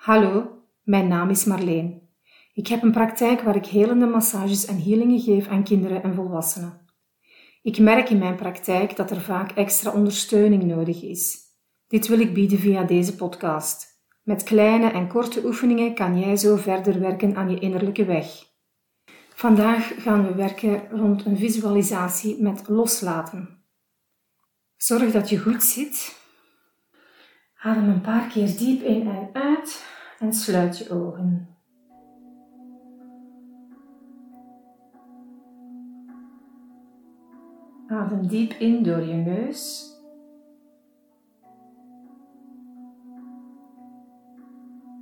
[0.00, 2.08] Hallo, mijn naam is Marleen.
[2.54, 6.80] Ik heb een praktijk waar ik helende massages en healingen geef aan kinderen en volwassenen.
[7.62, 11.38] Ik merk in mijn praktijk dat er vaak extra ondersteuning nodig is.
[11.86, 13.86] Dit wil ik bieden via deze podcast.
[14.22, 18.26] Met kleine en korte oefeningen kan jij zo verder werken aan je innerlijke weg.
[19.34, 23.64] Vandaag gaan we werken rond een visualisatie met loslaten.
[24.76, 26.19] Zorg dat je goed zit.
[27.62, 29.86] Adem een paar keer diep in en uit
[30.18, 31.48] en sluit je ogen.
[37.86, 39.92] Adem diep in door je neus.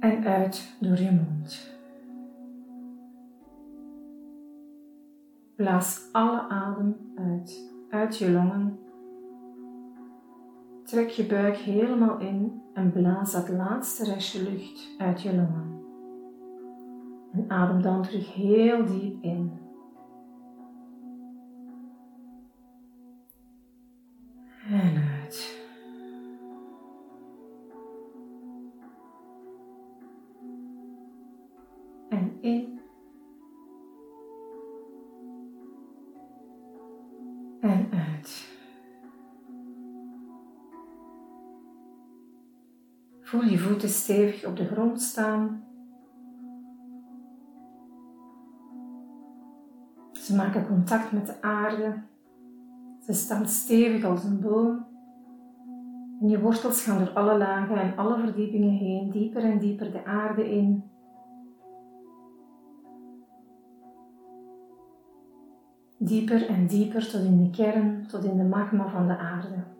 [0.00, 1.76] En uit door je mond.
[5.56, 8.87] Blaas alle adem uit, uit je longen.
[10.88, 15.82] Trek je buik helemaal in en blaas dat laatste restje lucht uit je longen.
[17.32, 19.52] En adem dan terug heel diep in.
[24.70, 25.66] En uit.
[32.08, 32.80] En in.
[37.60, 37.97] En uit.
[43.28, 45.64] Voel je voeten stevig op de grond staan.
[50.12, 52.02] Ze maken contact met de aarde.
[53.00, 54.86] Ze staan stevig als een boom.
[56.20, 60.04] En je wortels gaan door alle lagen en alle verdiepingen heen, dieper en dieper de
[60.04, 60.84] aarde in.
[65.98, 69.77] Dieper en dieper tot in de kern, tot in de magma van de aarde.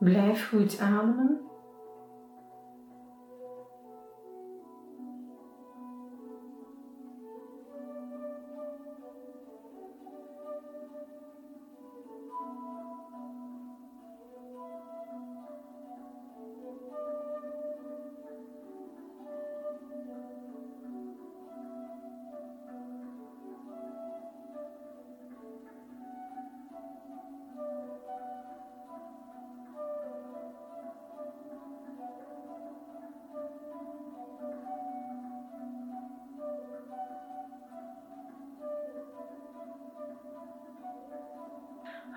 [0.00, 1.49] Blijf goed ademen.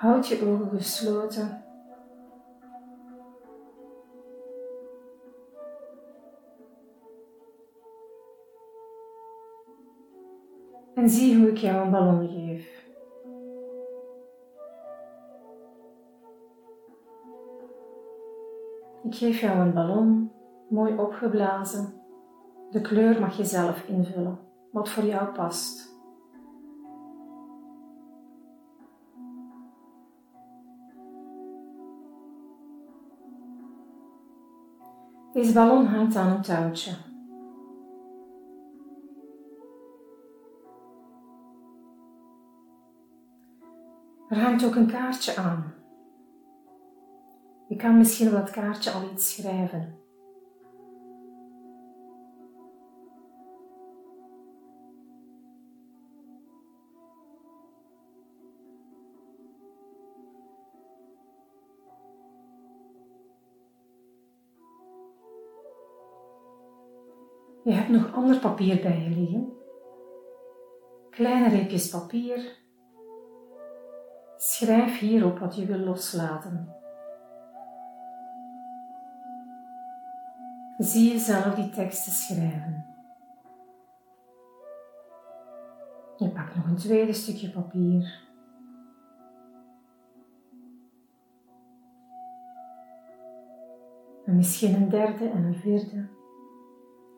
[0.04, 1.64] Houd je ogen gesloten.
[10.94, 12.88] En zie hoe ik jou een ballon geef.
[19.04, 20.32] Ik geef jou een ballon,
[20.70, 21.94] mooi opgeblazen.
[22.72, 24.40] De kleur mag je zelf invullen,
[24.72, 25.93] wat voor jou past.
[35.34, 36.92] Deze ballon hangt aan een touwtje.
[44.30, 45.74] Er hangt ook een kaartje aan.
[47.68, 50.03] Je kan misschien op dat kaartje al iets schrijven.
[67.64, 69.54] Je hebt nog ander papier bij je liggen.
[71.10, 72.62] Kleine reepjes papier.
[74.36, 76.76] Schrijf hierop wat je wil loslaten.
[80.78, 82.86] Zie jezelf die teksten schrijven.
[86.18, 88.22] Je pakt nog een tweede stukje papier.
[94.26, 96.22] En misschien een derde en een vierde.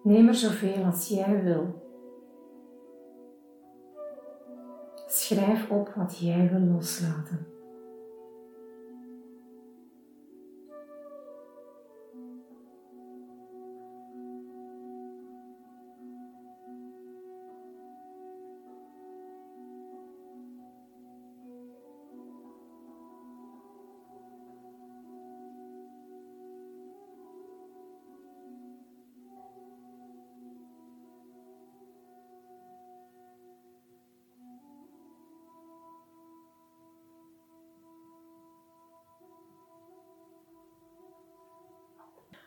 [0.06, 1.84] Neem er zoveel als jij wil.
[5.08, 7.55] Schrijf op wat jij wil loslaten.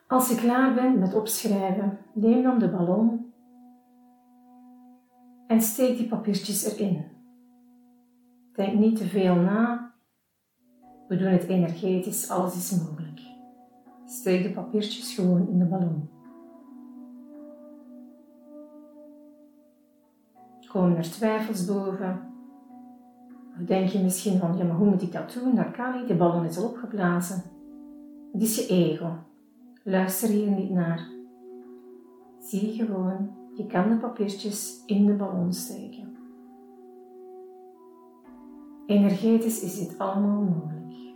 [0.08, 3.32] Als je klaar bent met opschrijven, neem dan de ballon
[5.46, 7.04] en steek die papiertjes erin.
[8.52, 9.92] Denk niet te veel na.
[11.08, 13.20] We doen het energetisch, alles is mogelijk.
[14.04, 16.10] Steek de papiertjes gewoon in de ballon.
[20.68, 22.20] Komen er twijfels boven?
[23.60, 25.54] Of denk je misschien van, ja maar hoe moet ik dat doen?
[25.54, 27.42] Dat kan niet, de ballon is al opgeblazen.
[28.32, 29.26] Het is je ego.
[29.88, 31.08] Luister hier niet naar.
[32.38, 36.16] Zie gewoon, je kan de papiertjes in de ballon steken.
[38.86, 41.14] Energetisch is dit allemaal mogelijk.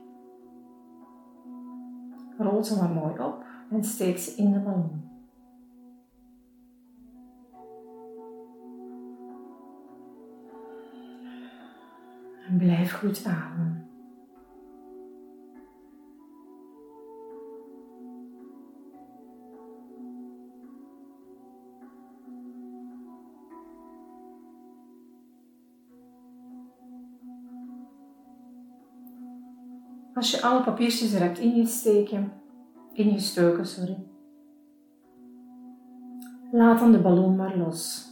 [2.38, 5.10] Rol ze maar mooi op en steek ze in de ballon.
[12.48, 13.81] En blijf goed ademen.
[30.22, 32.32] Als je alle papiertjes er hebt ingesteken,
[32.92, 34.06] ingestoken, sorry.
[36.50, 38.10] Laat dan de ballon maar los.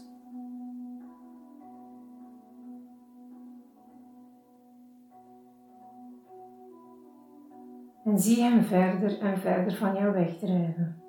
[8.05, 11.03] En zie hem verder en verder van jou wegdrijven.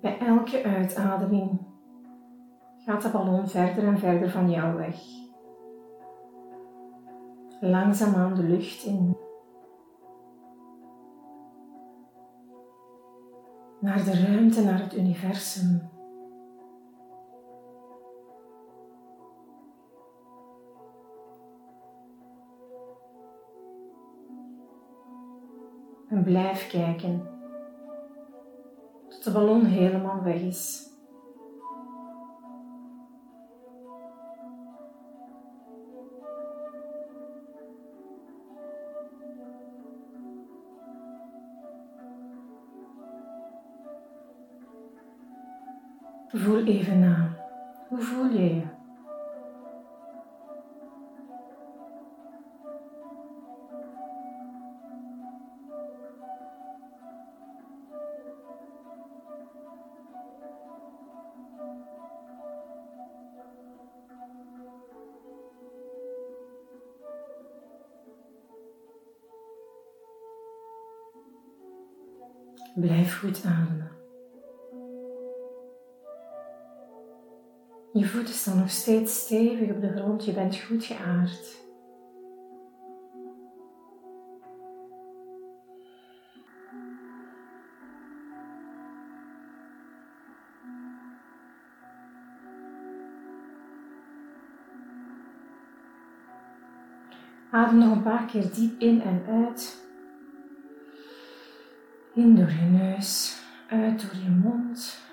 [0.00, 1.75] Bij elke uitademing
[2.86, 4.96] gaat de ballon verder en verder van jou weg.
[7.60, 9.16] Langzaamaan de lucht in.
[13.80, 15.90] Naar de ruimte, naar het universum.
[26.08, 27.28] En blijf kijken
[29.08, 30.94] tot de ballon helemaal weg is.
[46.36, 47.36] Voel even na.
[47.88, 48.62] Hoe voel je je?
[72.74, 73.95] Blijf goed ademen.
[77.96, 81.64] Je voeten staan nog steeds stevig op de grond, je bent goed geaard.
[97.50, 99.86] Adem nog een paar keer diep in en uit.
[102.14, 105.05] In door je neus, uit door je mond.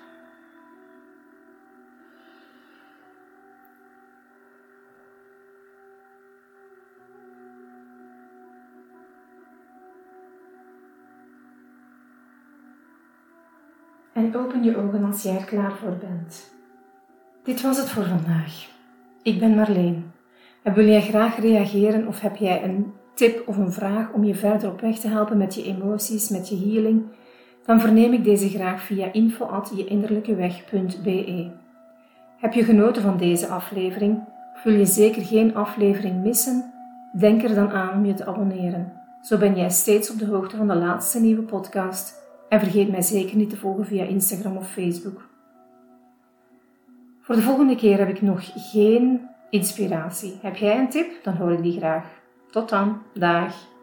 [14.14, 16.52] En open je ogen als jij er klaar voor bent.
[17.44, 18.68] Dit was het voor vandaag.
[19.22, 20.12] Ik ben Marleen.
[20.62, 24.34] En wil jij graag reageren of heb jij een tip of een vraag om je
[24.34, 27.02] verder op weg te helpen met je emoties, met je healing,
[27.64, 31.50] dan verneem ik deze graag via info@jeinnerlijkeweg.be.
[32.38, 34.24] Heb je genoten van deze aflevering?
[34.54, 36.72] Of wil je zeker geen aflevering missen?
[37.18, 38.92] Denk er dan aan om je te abonneren.
[39.22, 42.23] Zo ben jij steeds op de hoogte van de laatste nieuwe podcast.
[42.54, 45.28] En vergeet mij zeker niet te volgen via Instagram of Facebook.
[47.20, 50.38] Voor de volgende keer heb ik nog geen inspiratie.
[50.42, 51.24] Heb jij een tip?
[51.24, 52.04] Dan hoor ik die graag.
[52.50, 53.73] Tot dan, dag.